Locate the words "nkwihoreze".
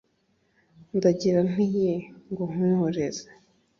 2.51-3.25